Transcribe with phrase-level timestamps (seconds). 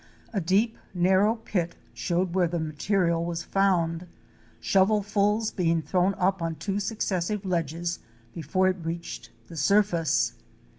[0.33, 4.07] A deep narrow pit showed where the material was found,
[4.59, 7.99] shovelfuls being thrown up on two successive ledges
[8.33, 10.33] before it reached the surface.